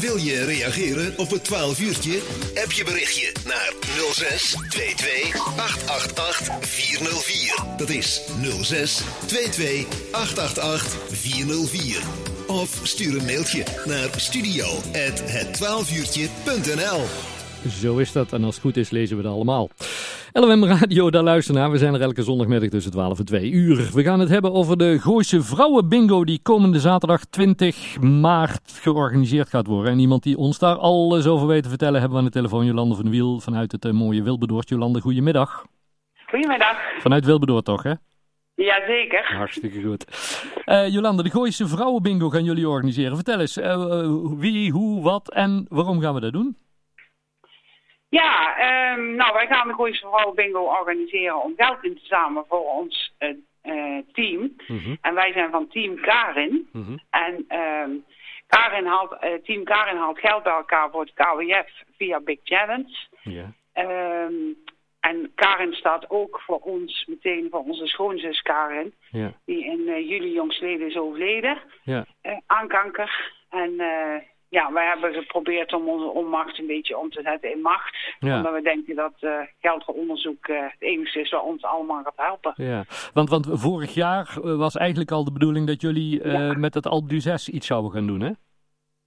[0.00, 2.20] Wil je reageren op het 12 uurtje?
[2.62, 3.72] App je berichtje naar
[4.12, 7.64] 06 22 888 404.
[7.76, 8.20] Dat is
[8.62, 12.02] 06 22 888 404.
[12.46, 17.04] Of stuur een mailtje naar studio@het12uurtje.nl.
[17.80, 18.32] Zo is dat.
[18.32, 19.70] En als het goed is, lezen we het allemaal.
[20.32, 21.70] LWM Radio, daar luisteren naar.
[21.70, 23.90] We zijn er elke zondagmiddag tussen 12 en 2 uur.
[23.92, 29.66] We gaan het hebben over de Gooise Vrouwenbingo die komende zaterdag 20 maart georganiseerd gaat
[29.66, 29.92] worden.
[29.92, 32.64] En iemand die ons daar alles over weet te vertellen hebben we aan de telefoon.
[32.64, 34.68] Jolande van de Wiel vanuit het eh, mooie Wilberdoord.
[34.68, 35.64] Jolande, goedemiddag.
[36.26, 36.76] Goedemiddag.
[36.98, 37.92] Vanuit Wilberdoord toch, hè?
[38.54, 39.36] Jazeker.
[39.36, 40.04] Hartstikke goed.
[40.64, 43.14] Eh, Jolande, de Gooise Vrouwenbingo gaan jullie organiseren.
[43.14, 46.56] Vertel eens, eh, wie, hoe, wat en waarom gaan we dat doen?
[48.08, 52.44] Ja, ehm, nou wij gaan de Gooise Vrouwen Bingo organiseren om geld in te zamelen
[52.48, 53.28] voor ons eh,
[53.62, 54.56] eh, team.
[54.68, 56.68] Mhm, En wij zijn van team Karin.
[56.72, 56.96] mhm.
[57.10, 57.90] En ehm,
[58.46, 62.96] Karin haalt, eh, team Karin haalt geld bij elkaar voor het KWF via Big Challenge.
[63.22, 63.52] Ja.
[63.72, 64.32] Ehm,
[65.00, 68.94] en Karin staat ook voor ons, meteen voor onze schoonzus Karin,
[69.44, 72.06] die in juli jongstleden is overleden Ja.
[72.20, 73.32] eh, aan kanker.
[73.50, 74.16] En eh,
[74.48, 77.96] ja, wij hebben geprobeerd om onze onmacht een beetje om te zetten in macht.
[78.18, 78.36] Ja.
[78.36, 82.02] Omdat we denken dat eh, geld voor onderzoek eh, het enige is wat ons allemaal
[82.02, 82.52] gaat helpen.
[82.56, 86.58] Ja, want, want vorig jaar eh, was eigenlijk al de bedoeling dat jullie eh, Ja.
[86.58, 88.30] met het Alp du 6 iets zouden gaan doen, hè?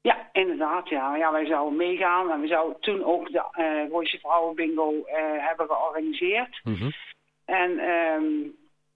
[0.01, 0.89] Ja, inderdaad.
[0.89, 1.15] Ja.
[1.15, 5.15] Ja, wij zouden meegaan en we zouden toen ook de eh Gooise Vrouwen Bingo eh,
[5.47, 6.59] hebben georganiseerd.
[6.63, 6.89] Mhm.
[7.45, 8.23] En ehm,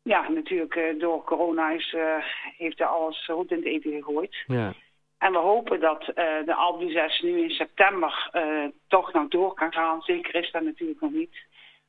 [0.04, 2.24] ja, natuurlijk eh, door corona is, eh,
[2.58, 4.44] heeft er alles goed in het eten gegooid.
[4.48, 4.74] Ja.
[5.26, 8.42] En we hopen dat eh, de Alpe 6 nu in september eh,
[8.88, 10.02] toch nog door kan gaan.
[10.02, 11.36] Zeker is dat natuurlijk nog niet.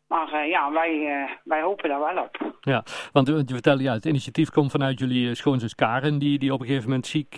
[0.09, 2.55] Maar eh, ja, wij, wij hopen daar wel op.
[2.61, 6.61] ja, want je vertelde, ja, het initiatief komt vanuit jullie schoonzus Karen, die, die op
[6.61, 7.35] een gegeven moment ziek,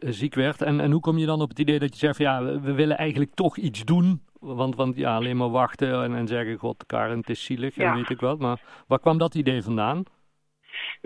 [0.00, 0.62] ziek werd.
[0.62, 2.60] En, en hoe kom je dan op het idee dat je zegt, van, ja, we,
[2.60, 4.22] we willen eigenlijk toch iets doen?
[4.40, 7.84] Want, want ja, alleen maar wachten en, en zeggen, god, Karen, het is zielig en
[7.84, 7.94] Ja.
[7.94, 8.38] weet ik wat.
[8.38, 10.04] Maar waar kwam dat idee vandaan?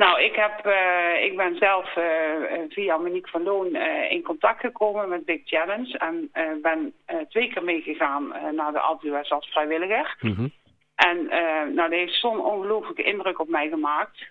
[0.00, 3.76] Nou, ik, heb, eh, ik ben zelf eh, eh, via Monique van Loon
[4.08, 5.98] in contact gekomen met Big Challenge.
[5.98, 6.30] En
[6.62, 6.94] ben
[7.28, 10.16] twee keer meegegaan naar de Alpe als vrijwilliger.
[10.20, 10.48] Mhm.
[10.94, 14.30] En nou, dat heeft zo'n ongelooflijke indruk op mij gemaakt.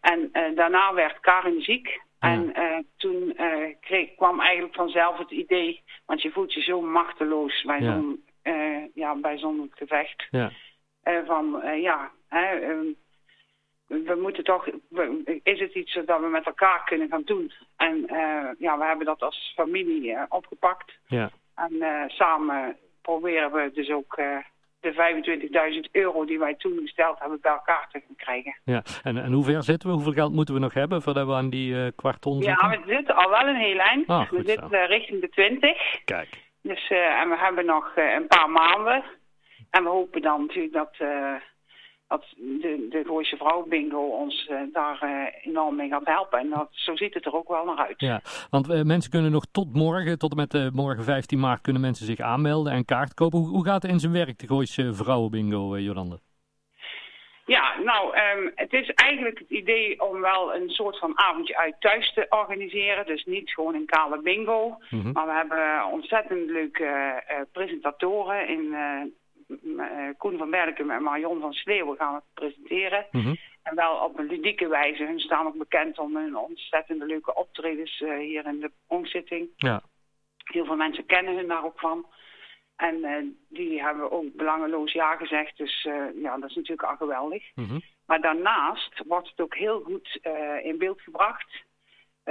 [0.00, 2.00] En daarna werd Karin ziek.
[2.18, 2.54] En
[2.96, 3.36] toen
[3.80, 7.92] kreeg, kwam eigenlijk vanzelf het idee, want je voelt je zo machteloos bij Ja.
[7.92, 8.24] zo'n
[8.94, 10.26] ja, bij zo'n gevecht.
[10.30, 10.50] Ja.
[11.26, 12.86] Van ja, hè, ehm,
[13.90, 17.52] we moeten toch, we- is het iets dat we met elkaar kunnen gaan doen?
[17.76, 20.98] En eh, ja, we hebben dat als familie eh, opgepakt.
[21.06, 21.30] Ja.
[21.54, 24.16] En eh, samen proberen we dus ook
[24.80, 24.92] de
[25.84, 28.56] 25.000 euro die wij toen gesteld hebben bij elkaar te gaan krijgen.
[28.64, 28.82] ja.
[29.02, 29.94] En, en hoe ver zitten we?
[29.94, 32.68] Hoeveel geld moeten we nog hebben voordat we aan die eh kwart ton zitten?
[32.70, 34.06] Ja, we zitten al wel een heel eind.
[34.08, 36.04] Ah, we zitten richting de 20.
[36.04, 36.28] Kijk.
[36.62, 39.02] Dus, en we hebben nog een paar maanden.
[39.70, 40.96] En we hopen dan natuurlijk dat,
[42.10, 46.38] dat de, de Gooise Vrouw Bingo ons eh, daar eh, enorm mee gaat helpen.
[46.38, 48.00] En dat, zo ziet het er ook wel naar uit.
[48.00, 51.82] Ja, want eh, mensen kunnen nog tot morgen, tot en met morgen 15 maart, kunnen
[51.82, 53.38] mensen zich aanmelden en kaart kopen.
[53.38, 56.18] Hoe, hoe gaat het in zijn werk, de Gooise Vrouwenbingo, eh, Jolande?
[57.46, 61.74] Ja, nou, ehm, het is eigenlijk het idee om wel een soort van avondje uit
[61.78, 63.06] thuis te organiseren.
[63.06, 64.76] Dus niet gewoon een kale bingo.
[64.90, 65.12] Mhm.
[65.12, 67.22] Maar we hebben ontzettend leuke
[67.52, 68.74] presentatoren in
[70.18, 73.06] Koen van Berken en Marion van Sleeuwen gaan we presenteren.
[73.10, 73.34] Mhm.
[73.62, 75.04] En wel op een ludieke wijze.
[75.04, 79.48] Hun staan ook bekend om hun ontzettend leuke optredens eh, hier in de pronkzitting.
[79.56, 79.82] Ja,
[80.44, 82.06] Heel veel mensen kennen hun daar ook van.
[82.80, 85.56] En eh, die hebben ook belangeloos ja gezegd.
[85.56, 87.44] Dus eh, ja, dat is natuurlijk al geweldig.
[87.54, 87.78] Mhm.
[88.06, 91.64] Maar daarnaast wordt het ook heel goed eh, in beeld gebracht.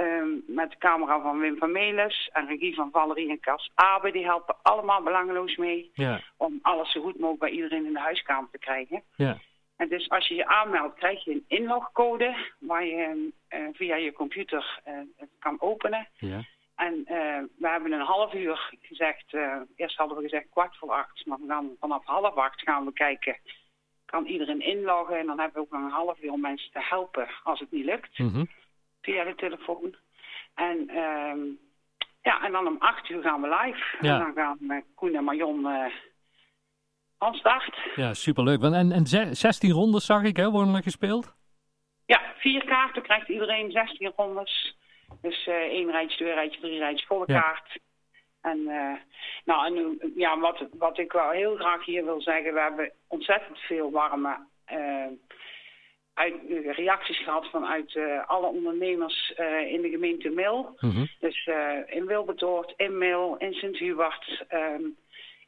[0.00, 4.10] Ehm, met de camera van Wim van Melis en regie van Valerie en Cas Abe.
[4.12, 7.98] Die helpen allemaal belangeloos mee ja, om alles zo goed mogelijk bij iedereen in de
[8.00, 9.02] huiskamer te krijgen.
[9.16, 9.36] ja,
[9.76, 14.12] En dus als je je aanmeldt, krijg je een inlogcode waar je eh, via je
[14.12, 14.80] computer
[15.16, 16.08] het kan openen.
[16.18, 16.40] ja,
[16.76, 19.32] En eh, we hebben een half uur gezegd,
[19.76, 22.92] eerst hadden we gezegd kwart voor acht, maar we gaan vanaf half acht gaan we
[22.92, 23.36] kijken,
[24.04, 26.80] kan iedereen inloggen en dan hebben we ook nog een half uur om mensen te
[26.82, 28.44] helpen als het niet lukt, Mhm.
[29.02, 29.94] Via de telefoon.
[30.54, 31.38] En, ehm,
[32.22, 33.96] ja, en dan om acht uur gaan we live.
[34.00, 34.12] Ja.
[34.14, 35.92] En dan gaan we Koen en Marion eh
[37.18, 37.76] van start.
[37.94, 38.62] ja, superleuk.
[38.62, 41.34] En, en ze- 16 rondes zag ik, hè, worden er gespeeld?
[42.06, 44.76] Ja, vier kaarten krijgt iedereen, 16 rondes.
[45.20, 47.40] Dus eh één rijtje, twee rijtje, drie rijtjes, volle Ja.
[47.40, 47.78] kaart.
[48.40, 48.96] En, eh,
[49.44, 53.58] nou, en ja, wat, wat ik wel heel graag hier wil zeggen, we hebben ontzettend
[53.58, 55.06] veel warme eh,
[56.20, 56.34] uit,
[56.76, 59.32] reacties gehad vanuit alle ondernemers
[59.68, 60.76] in de gemeente Mil.
[60.80, 61.04] Mhm.
[61.20, 61.50] Dus
[61.86, 64.44] in Wilbertoort, in Mil, in Sint-Hubert.
[64.48, 64.82] ehm,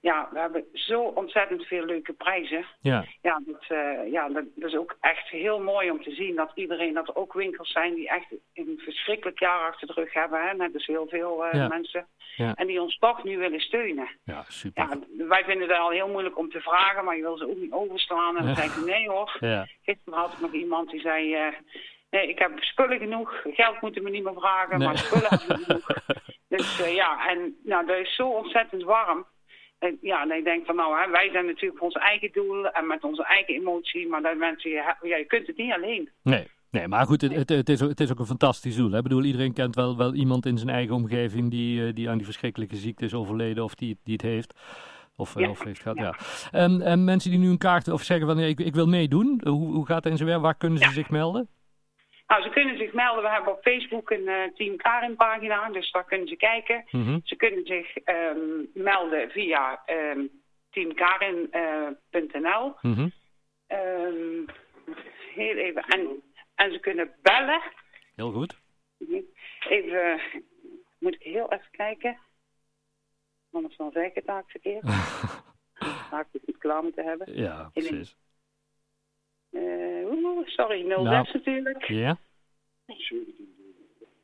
[0.02, 2.64] ja, we hebben zo ontzettend veel leuke prijzen.
[2.80, 6.50] Ja, Ja, dat, eh, ja dat, is ook echt heel mooi om te zien dat
[6.54, 10.40] iedereen, dat er ook winkels zijn die echt een verschrikkelijk jaar achter de rug hebben.
[10.48, 10.54] Hè?
[10.54, 11.68] Net als heel veel eh, Ja.
[11.68, 12.06] mensen.
[12.36, 12.54] Ja.
[12.54, 14.08] En die ons toch nu willen steunen.
[14.24, 14.88] ja super.
[14.88, 17.56] Ja, wij vinden het al heel moeilijk om te vragen, maar je wil ze ook
[17.58, 18.36] niet overslaan.
[18.36, 18.60] En dan Ja.
[18.60, 19.36] zeg je nee hoor.
[19.40, 21.52] Ja, Gisteren had ik nog iemand die zei, eh,
[22.10, 23.42] nee ik heb spullen genoeg.
[23.44, 24.86] Geld moeten me niet meer vragen, Nee.
[24.88, 25.86] maar spullen heb ik genoeg.
[26.48, 29.26] Dus ja, en nou, dat is zo ontzettend warm.
[29.82, 32.66] En, ja, en ik denk van nou, hè, wij zijn natuurlijk voor ons eigen doel
[32.70, 36.08] en met onze eigen emotie, maar dat mensen, ja, je kunt het niet alleen.
[36.22, 36.46] nee.
[36.70, 38.90] Nee, maar goed, het, het, is, ook- het is ook een fantastisch doel.
[38.90, 38.96] Hè?
[38.96, 42.16] Ik bedoel, iedereen kent wel, wel iemand in zijn eigen omgeving die, eh, die aan
[42.16, 44.54] die verschrikkelijke ziekte is overleden of die, die het heeft.
[45.16, 45.50] Of, eh, Ja.
[45.50, 46.14] of heeft gehad, ja.
[46.50, 49.40] En, en mensen die nu een kaart of zeggen van nee, ik, ik wil meedoen,
[49.44, 50.40] hoe, hoe gaat het in zijn werk?
[50.42, 51.48] Waar kunnen ze zich melden?
[52.32, 53.22] Nou, ze kunnen zich melden.
[53.22, 56.84] We hebben op Facebook een eh, Team Karin pagina, dus daar kunnen ze kijken.
[56.90, 57.18] Mhm.
[57.22, 60.26] Ze kunnen zich ehm, melden via ehm
[60.70, 62.74] teamkarin.nl.
[62.80, 63.08] Mhm.
[63.66, 64.44] Ehm,
[65.34, 65.82] heel even.
[65.82, 66.22] En,
[66.54, 67.62] en ze kunnen bellen.
[68.14, 68.60] Heel goed.
[69.68, 70.20] Even,
[70.98, 72.18] moet ik heel even kijken.
[73.52, 74.82] Anders dan zeg ik het verkeerd.
[76.10, 77.36] Maak ik het niet klaar moeten hebben.
[77.36, 78.16] Ja, precies.
[80.56, 81.26] Eh, sorry, 06 Nou.
[81.32, 81.84] natuurlijk.
[81.84, 82.16] Ja?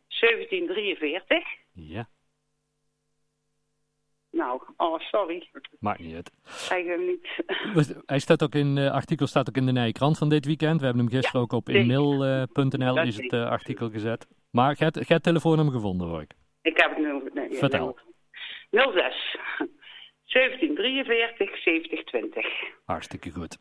[0.09, 1.45] 1743.
[1.73, 2.09] Ja,
[4.31, 5.49] Nou, oh sorry.
[5.81, 6.31] maakt niet uit.
[6.69, 7.29] Hem niet.
[8.07, 10.81] Hij staat ook in, eh artikel staat ook in de Nijkrant van dit weekend.
[10.81, 14.27] We hebben hem gisteren Ja, ook op inmail.nl Dat is het eh, artikel gezet.
[14.51, 16.33] Maar jij hebt het telefoonnummer gevonden, hoor ik.
[16.63, 17.31] Ik heb het nu.
[17.35, 17.99] Nee, ja, Vertel.
[18.71, 19.37] 06
[20.25, 22.47] 1743 7020.
[22.85, 23.59] Hartstikke goed.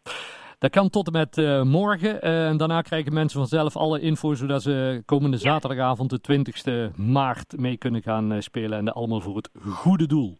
[0.60, 2.22] Dat kan tot en met eh, morgen.
[2.22, 7.58] eh, en daarna krijgen mensen vanzelf alle info, zodat ze komende zaterdagavond, de 20e maart,
[7.58, 8.78] mee kunnen gaan eh, spelen.
[8.78, 10.38] En dat allemaal voor het goede doel.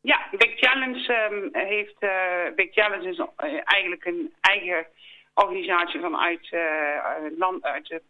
[0.00, 1.96] Ja, Big Challenge ehm, heeft.
[1.98, 3.20] eh, Big Challenge is
[3.64, 4.86] eigenlijk een eigen
[5.34, 6.48] organisatie vanuit
[7.38, 7.62] land.
[7.64, 8.00] Uit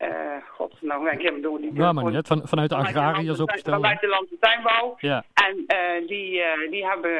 [0.00, 2.26] eh God, nou ben ik helemaal door die Ja, maar niet uit.
[2.26, 3.76] Van, vanuit de agrariërs opgesteld.
[3.80, 4.94] Vanuit de land- en tuinbouw.
[4.98, 7.12] Ja, En eh, die, eh, die hebben,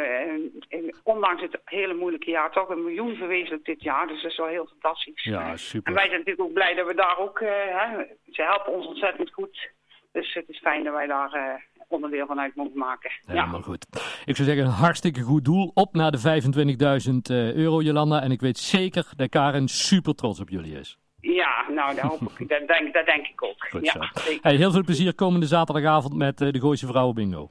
[1.02, 4.06] ondanks het hele moeilijke jaar, toch een miljoen verwezenlijkt dit jaar.
[4.06, 5.24] Dus dat is wel heel fantastisch.
[5.24, 5.92] ja, En super.
[5.94, 9.70] wij zijn natuurlijk ook blij dat we daar ook, hè, ze helpen ons ontzettend goed.
[10.12, 13.10] Dus het is fijn dat wij daar onderdeel van uit mogen maken.
[13.26, 13.62] Helemaal Ja.
[13.62, 13.86] goed.
[14.24, 15.70] Ik zou zeggen, een hartstikke goed doel.
[15.74, 18.22] Op naar de 25.000 eh, euro, Jolanda.
[18.22, 20.98] En ik weet zeker dat Karen super trots op jullie is.
[21.20, 23.68] Ja, nou, dat, hoop ik, dat, denk, dat denk ik ook.
[23.70, 24.12] Goed ja.
[24.40, 27.50] Hey, heel veel plezier komende zaterdagavond met eh, de Gooise Vrouwen Bingo.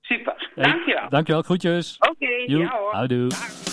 [0.00, 1.08] Super, Hey, dankjewel.
[1.08, 1.96] Dankjewel, groetjes.
[1.98, 2.92] Oké, Joe, ja hoor.
[2.94, 3.28] houdoe.
[3.28, 3.67] Dag.